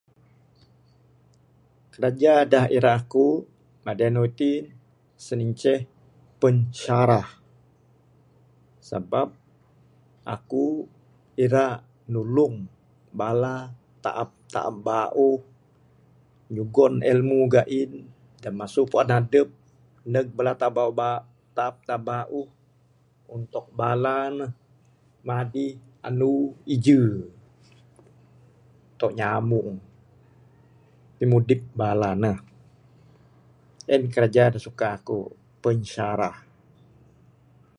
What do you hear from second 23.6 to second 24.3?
bala